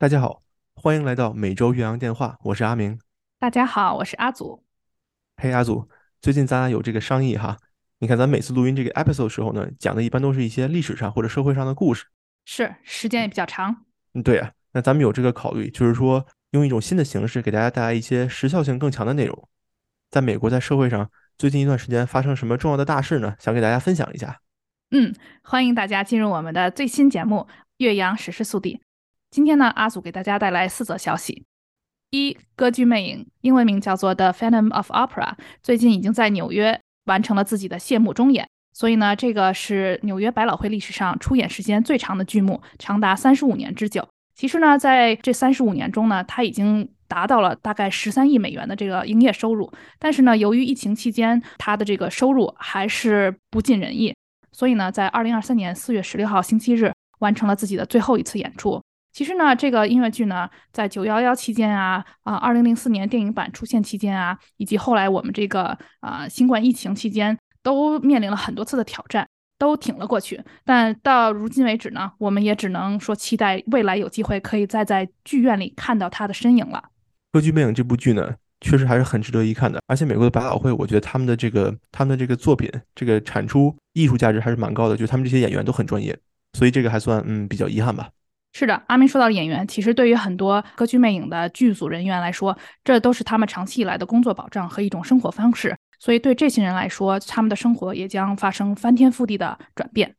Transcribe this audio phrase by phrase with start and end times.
[0.00, 0.40] 大家好，
[0.76, 2.98] 欢迎来到每周岳阳电话，我是阿明。
[3.38, 4.64] 大家好，我是阿祖。
[5.36, 5.86] 嘿，阿祖，
[6.22, 7.58] 最近咱俩有这个商议哈。
[7.98, 12.06] 你看，咱每次录音这个 episode 时候呢，讲的一般都是一些历史上或者社会上的故事，
[12.46, 13.84] 是时间也比较长。
[14.14, 14.50] 嗯，对啊。
[14.72, 19.48] 那咱们有这个考虑，就是说用一种新的形式给大家带来一些时效性更强的内容。
[20.10, 23.36] 在美国，在社会上最近一段时间发生什么重要的大事呢？
[23.38, 24.40] 想给大家分享一下。
[24.92, 28.76] 嗯，欢迎大家进入我们的最新节目《岳阳史诗速递》。
[29.30, 31.44] 今天呢，阿祖给大家带来四则消息：
[32.10, 38.48] 一，歌剧魅影，英文名叫做《The Phantom of Opera》，最近已经在纽约完成了自己的谢幕终演。
[38.72, 44.04] 所以呢，这个是纽约百老汇历史上出演时间最长的剧目，长达三十五年之久。
[44.34, 49.72] 其实呢，在这三十五年中呢，它已经达到了大概十三亿美元的这个营业收入。
[50.00, 54.12] 但是呢，由于疫情期间，它的这个收入还是不尽人意。
[54.50, 58.82] 所以呢，在二零二三年四月十六号星期日，完成了自己的最后一次演出。
[59.12, 70.40] 其实呢，这个音乐剧呢，在九幺幺期间啊，啊，二零零四年电影版出现期间啊，以及后来我们这个啊新冠疫情期间，都面临了很多次的挑战，都挺了过去。
[70.64, 76.78] 但到如今为止呢，我们也只能说期待未来有机会可以再在剧院里看到他的身影了。
[77.32, 79.80] 《歌剧魅影》这部剧呢，确实还是很值得一看的。
[79.86, 86.16] 而且美国的百老汇，我觉得他们的这个他们的这个作品，这个产出艺术价值还是蛮高的，就他们这些演员都很专业，
[86.52, 88.08] 所以这个还算嗯比较遗憾吧。
[88.52, 95.76] 是的，阿明说到演员，其实对于很多歌剧魅影的剧组人员来说，这都是他们长期以来的工作保障和一种生活方式。
[95.98, 100.16] 所以对这些人来说，他们的生活也将发生翻天覆地的转变。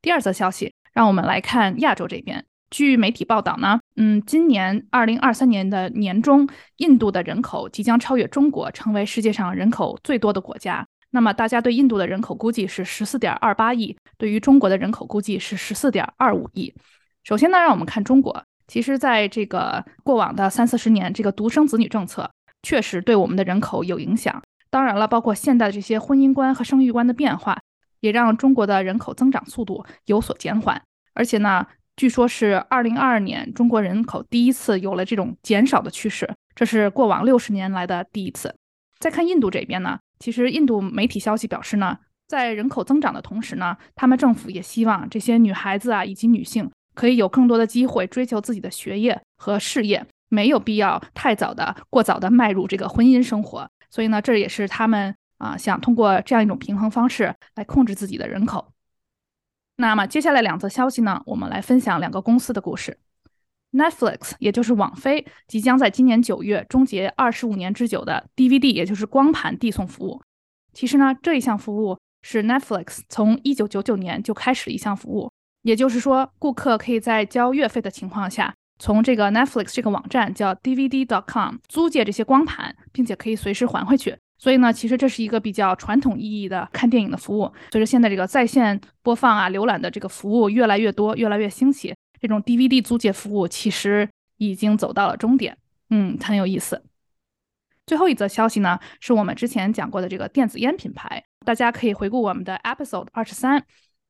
[0.00, 2.44] 第二则消息，让我们来看亚洲这边。
[2.70, 10.84] 据媒体报道呢，嗯，今年二零二三年的年中，印度的人口即将超越中国，成为世界上人口最多的国家。
[11.10, 16.74] 那么大家对印度的人口估计是十四点二八亿，对于中国的人口估计是十四点二五亿。
[17.24, 18.44] 首先呢，让我们看中国。
[18.68, 22.30] 其实，在这个过往的三四十年，这个独生子女政策
[22.62, 24.42] 确实对我们的人口有影响。
[24.68, 27.58] 当然了，包括现代的这些婚姻观和生育观的变化，
[28.00, 30.80] 也让中国的人口增长速度有所减缓。
[31.14, 38.54] 而且呢，据说是二零二二年中国人口第一次有了这种减少的趋势，这是过往六十年来的第一次。
[38.98, 46.70] 再看印度这边呢，其实印度媒体消息表示呢，在人口增长的同时呢，他们政府也希望这些女孩子啊以及女性。
[46.94, 53.68] 可以有更多的机会追求自己的学业和事业，没有必要太早的、过早的迈入这个婚姻生活。
[53.90, 58.72] 所以呢，这也是他们啊想通过这样一种平衡方式来控制自己的人口。
[59.76, 62.98] 那么接下来两则消息呢，我们来分享两个公司的故事。
[63.72, 70.22] Netflix，也就是网飞，即将在今年九月终结二十五年之久的 DVD，也就是光盘递送服务。
[70.72, 75.28] 其实呢，这一项服务是 Netflix 从一九九九年就开始的一项服务。
[75.64, 84.14] 也就是说，顾客可以在交月费的情况下，从这个 Netflix 这个网站叫 DVD.com 租借这些光盘，并且可以随时还回去。
[84.36, 87.50] 所以呢，其实这是一个比较传统意义的看电影的服务。
[87.72, 95.56] 随着现在这个在线播放啊、浏览的这个服务越来越多、越来越兴起，这种 DVD 租借服务其实已经走到了终点。
[95.88, 96.82] 嗯，很有意思。
[97.86, 103.64] 最后一则消息呢，是我们之前讲过的这个电子烟品牌，大家可以回顾我们的 Episode 二十三。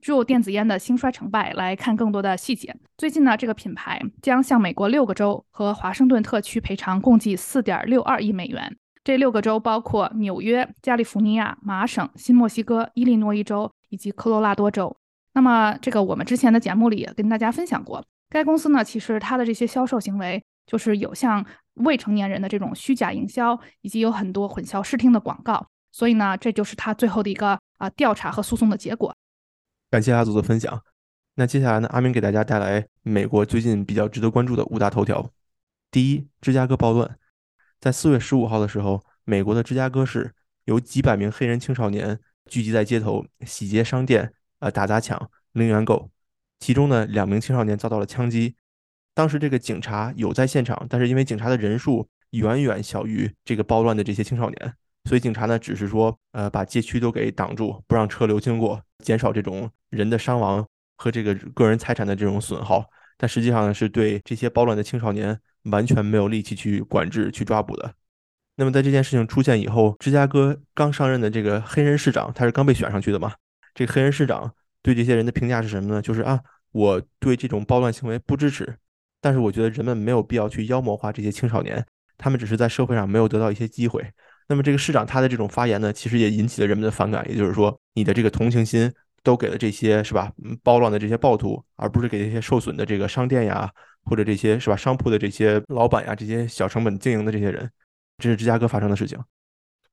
[0.00, 2.74] 就电子烟的兴衰成败来看更多的细节。
[2.96, 8.76] 最近呢，这个品牌将向美国六个州和华盛顿特区赔偿共计四点六二亿美元。
[9.02, 14.94] 这六个州包括纽约、加利福尼亚、麻省、新墨西哥、伊利诺伊州以及科罗拉多州。
[15.32, 21.44] 那么，这个我们之前的节目里也跟大家分享过，该公司呢，其实它的这些销售行为就是有向
[21.74, 25.66] 未成年人的这种虚假营销，以及有很多混淆视听的广告。
[25.92, 29.14] 所以呢，这就是它最后的一个啊调查和诉讼的结果。
[29.90, 30.82] 感谢阿祖的分享。
[31.34, 31.88] 那接下来呢？
[31.88, 35.28] 阿明给大家带来美国最近比较值得关注的五大头条。
[35.90, 37.18] 第一，芝加哥暴乱。
[37.80, 40.32] 在四月十五号的时候，美国的芝加哥市
[40.64, 46.08] 有几百名黑人青少年聚集在街头，洗劫商店，呃，打砸抢，零元购。
[46.60, 48.54] 其中呢，两名青少年遭到了枪击。
[49.12, 54.74] 当时这个警察有在现场，但是因为警察的人数远远小于这个暴乱的这些青少年。
[55.04, 60.64] 所以警察呢，只是说，呃，把街区都给挡住，不让车流经过，减少这种人的伤亡
[60.96, 62.84] 和这个个人财产的这种损耗。
[63.16, 67.92] 但实际上呢，是对这些暴乱的青少年完全没有力气去管制、去抓捕的。
[68.56, 73.32] 那么在这件事情出现以后，芝加哥刚上任的这个黑人市长，他是刚被选上去的嘛？
[73.74, 74.50] 这个黑人市长
[74.82, 76.00] 对这些人的评价是什么呢？
[76.00, 76.40] 就是啊，
[76.72, 78.76] 我对这种暴乱行为不支持，
[79.20, 81.84] 但是我觉得人们没有必要去妖魔化这些青少年，
[82.16, 84.02] 他们只是在社会上没有得到一些机会。
[84.50, 87.24] 那么这个市长他的这种发言呢，其实也引起了人们的反感。
[87.30, 88.92] 也就是说，你的这个同情心
[89.22, 90.32] 都给了这些是吧？
[90.64, 93.70] 暴乱的这些暴徒，而不是给这些受损的这个商店呀，
[94.02, 97.70] 或者这些是吧商铺的这些老板呀，这些小成本经营的这些人，
[98.18, 99.16] 这是芝加哥发生的事情。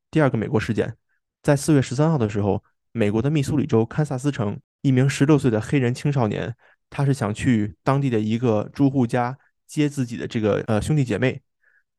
[0.09, 0.95] 第二个美国事件，
[1.43, 2.63] 在四月十三号的时候，
[2.93, 6.55] 美国的密苏里州堪萨斯城，一名十六岁的黑人青少年，
[6.89, 9.37] 他是想去当地的一个住户家
[9.67, 11.39] 接自己的这个呃兄弟姐妹，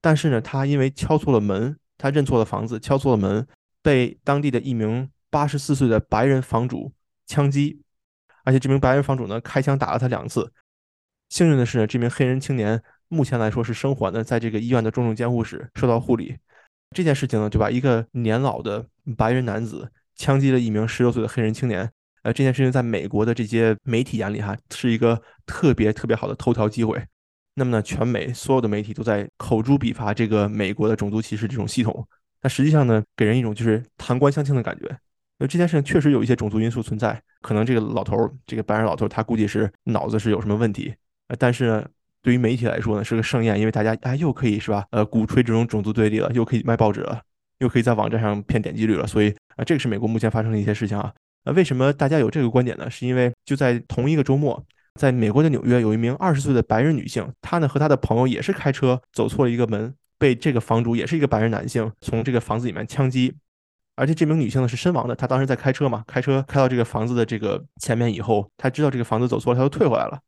[0.00, 3.46] 但是呢，他因为敲错了门，他认错了房子，敲错了门，
[3.82, 6.92] 被当地的一名八十四岁的白人房主
[7.26, 7.82] 枪击，
[8.44, 10.52] 而且这名白人房主呢开枪打了他两次。
[11.28, 16.38] 幸运的是呢，这名黑人青年目前来说是生还的，在这个医院的重症监护室受到护理。
[16.96, 18.86] 这件事情呢，就把一个年老的
[19.16, 21.90] 白人男子枪击了一名十六岁的黑人青年。
[22.22, 27.00] 呃，这件事情在美国的这些媒体眼里哈，是一个特别特别好的头条机会。
[27.58, 32.06] 那么呢，全美所有的媒体都在口诛笔伐这个美国的种族歧视这种系统。
[32.40, 34.88] 那实际上呢，给人一种就是弹冠相庆的感觉。
[35.38, 40.94] 那这件事情确实有一些种族因素存在，可能这个老头儿，这个白人老头儿，他估计是脑子是有什么问题。
[41.26, 41.84] 呃，但是呢。
[42.20, 44.84] 对于媒体来说呢，是个盛宴，因为大家哎又可以是吧？
[44.90, 47.22] 呃，鼓吹这种种族对立了，又可以卖报纸了，
[47.60, 51.14] 又可以在网站上骗点击率了，所以啊，这个是美国目前发生的一些事情啊。
[51.44, 52.90] 那为什么大家有这个观点呢？
[52.90, 54.62] 是因为就在同一个周末，
[54.98, 63.32] 在美国的纽约，有一名二十岁的白人女性，她呢和她的朋友也是开车走错了一个门，被这个房主也是一个白人男性从这个房子里面枪击，
[63.94, 65.14] 而且这名女性呢是身亡的。
[65.14, 70.18] 她当时在开车嘛，开车开到这个房子的这个前面以后，她知道这个房子走错了，她就退回来了。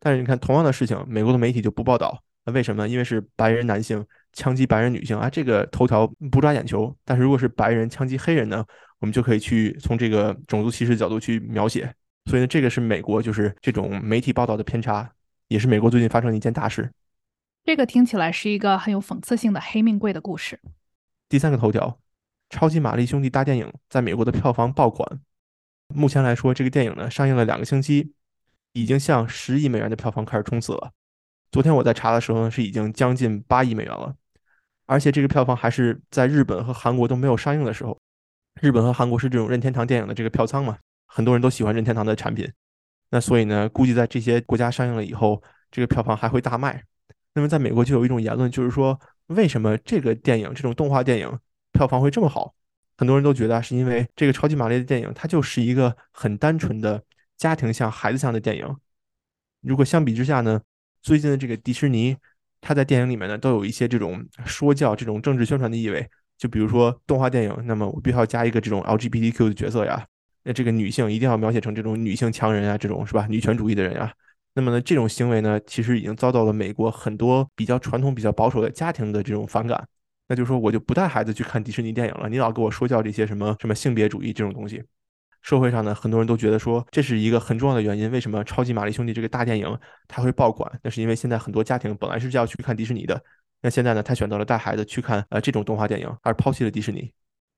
[0.00, 2.88] 但是你看，同样的事情，美国的媒体就不报道，那为什么呢？
[2.88, 4.02] 因为是白人男性
[4.32, 6.96] 枪击白人女性啊，这个头条不抓眼球。
[7.04, 8.64] 但是如果是白人枪击黑人呢，
[9.00, 11.92] 我们就可以去从这个种族歧视角度去描写。
[12.28, 15.10] 所以呢，这个是美国就是这种媒体报道的偏差，
[15.48, 16.92] 也是美国最近发生的一件大事。
[17.64, 20.60] 这个听起来是一个很有讽刺性的黑命贵的故事。
[21.28, 21.98] 第三个头条，
[22.50, 25.20] 超级玛丽兄弟大电影在美国的票房爆款。
[25.94, 28.12] 目前来说，这个电影呢上映了两个星期。
[28.74, 30.92] 已经向十亿美元的票房开始冲刺了。
[31.50, 34.14] 昨天我在查的时候呢，是已经将近八亿美元了。
[34.86, 37.98] 而且这个票房还是在日本和韩国都没有上映的时候。
[38.60, 40.78] 日本和韩国是这种任天堂电影的这个票仓嘛，
[41.08, 42.48] 很多人都喜欢任天堂的产品。
[43.10, 46.80] 那所以呢，估计在这些国家上映了以后，这个票房还会大卖。
[47.34, 48.96] 那么在美国就有一种言论，就是说
[49.26, 51.38] 为什么这个电影这种动画电影
[51.72, 52.54] 票房会这么好？
[52.96, 57.02] 很多人都觉得是因为这个超级玛丽的电影，它就是一个很单纯的。
[57.38, 58.76] 家庭向、孩子向的电影，
[59.60, 60.60] 如果相比之下呢，
[61.00, 62.16] 最近的这个迪士尼，
[62.60, 66.04] 它在电影里面呢都有一些这种说教、这种政治宣传的意味。
[66.36, 70.04] 就比如说动画电影，那么我必须要加一个这种 LGBTQ 的角色呀，
[70.44, 73.26] 那这个女性一定要描写成这种女性强人啊，这种是吧？
[73.28, 74.12] 女权主义的人呀。
[74.54, 79.86] 那么呢，这种行为呢，其实已经遭到了美国很多比较传统、比较保守的家庭的这种反感。
[80.26, 84.82] 那就是说，我就不带孩子去看迪士尼电影了，你老给我说教这些什么什么性别主义这种东西。
[85.42, 88.10] 社会上呢，很多人都觉得说这是一个很重要的原因。
[88.10, 90.70] 为什么《超级玛丽兄弟》这个大电影它会爆款？
[90.82, 93.22] 那是因为现在很多家庭本来是要去看迪士尼的，
[93.62, 97.12] 那现在呢，他选择了带孩子去看呃这种动画电影，而抛弃了迪士尼。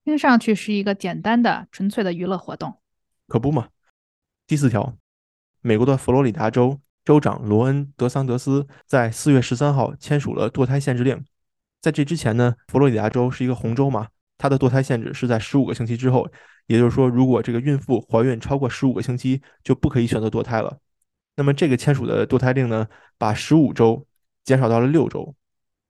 [0.04, 2.78] 听上去是一个简单的、纯粹的娱乐活动，
[3.28, 3.68] 可不嘛？
[4.46, 4.96] 第四条，
[5.60, 11.24] 美国的佛罗里达州州长罗恩·德桑德斯在四月十三号签署了堕胎限制令。
[11.80, 16.30] 在这之前呢，佛罗里达州是一个红州嘛，它的堕胎限制是在十五个星期之后。
[16.66, 20.78] 也就是说，如果这个孕妇怀孕超过十五个星期，就不可以选择堕胎了。
[21.34, 22.86] 那么这个签署的堕胎令呢，
[23.18, 24.06] 把十五周
[24.44, 25.34] 减少到了六周，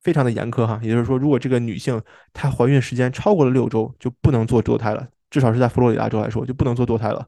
[0.02, 0.78] 非常的严苛哈。
[0.82, 2.00] 也就是说，如果这个女性
[2.32, 5.06] 她怀孕时间超过了六周，就不能做堕胎了。
[5.30, 7.24] 至少是在佛罗里达州来说，就不能做堕胎了。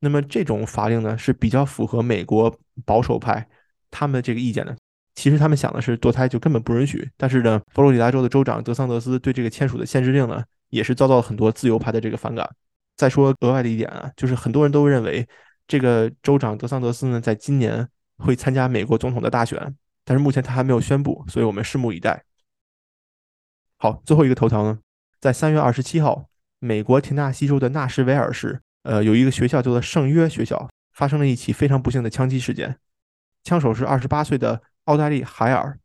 [0.00, 2.54] 那么这种法令呢，是比较符合美国
[2.84, 3.46] 保守派
[3.90, 4.76] 他们的这个意见的。
[5.14, 12.46] 其实他们想的是堕胎就根本不允许，但是呢，佛罗里达州的州长德桑德斯对这个签署的限制令呢，也是遭到了很多自由派的这个反感。
[12.96, 15.26] 再说额外的一点啊，就是很多人都认为
[15.66, 19.74] 这个州长德桑德斯呢，在今年会参加美国总统的大选，
[20.06, 22.22] 但是目前他还没有宣布，所以我们拭目以待。
[23.76, 24.78] 好，最后一个头条呢，
[25.20, 26.28] 在三月二十七号，
[26.60, 32.78] 美国田纳西州的纳什维尔市，呃，有一个学校叫做圣约学校，发生了一起非常不幸的枪击事件，
[33.42, 35.78] 枪手是二十八岁的奥黛丽海尔，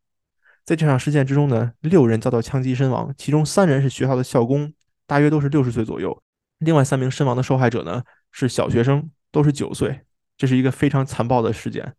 [0.64, 4.72] 在这场事件之中呢，六人遭到枪击身亡，其中三人是学校的校工，
[5.08, 6.22] 大约都是六十岁左右。
[6.60, 10.02] 另外三名身亡的受害者呢是小学生，都是九岁，
[10.38, 11.96] 这是一个非常残暴的事件。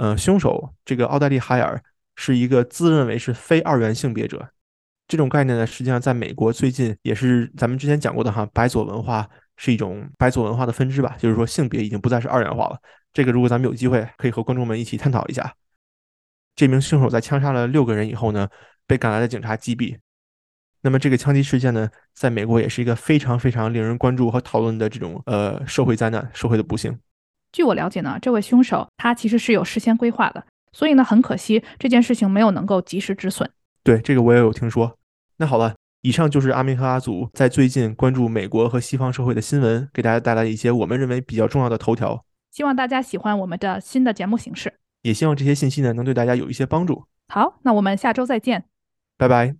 [0.00, 1.78] 呃，凶手这个奥黛丽·海尔
[2.16, 4.48] 是一个自认为是非二元性别者，
[5.06, 9.28] 这种概念呢，实际上在美国最近也是咱们之前讲过的哈，白左文化
[9.58, 12.78] 是一种白左文化的分支吧，就是说性别已经不再是二元化了。
[13.12, 15.54] 这个如果咱们有机会可以和观众们一起探讨一下。
[16.56, 18.48] 这名凶手在枪杀了六个人以后呢，
[18.86, 19.98] 被赶来的警察击毙。
[20.80, 26.98] 那么这个枪击事件呢，在美国也是一个非常非常令人关注和讨论的这种呃社会灾难、社会的不幸。
[27.52, 33.50] 据我了解呢，这位凶手他其实是有事先规划的，所以呢，很可惜这件事情没有能够及时止损。
[33.82, 34.96] 对，这个我也有听说。
[35.38, 42.24] 那好了，以上就是阿明和阿祖在最近关注美国和西方社会的新闻，给大家带来一些我们认为比较重要的头条。
[42.50, 47.04] 希望大家喜欢我们的新的节目形式，也希望这些信息呢能对大家有一些帮助。
[47.28, 48.64] 好，那我们下周再见，
[49.16, 49.59] 拜拜。